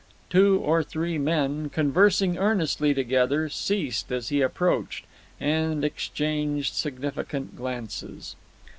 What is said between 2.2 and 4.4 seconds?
earnestly together, ceased as